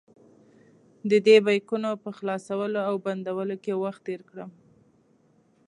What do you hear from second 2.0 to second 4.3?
په خلاصولو او بندولو کې وخت تېر